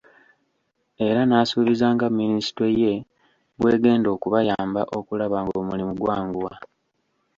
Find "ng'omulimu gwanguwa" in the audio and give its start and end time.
5.45-6.53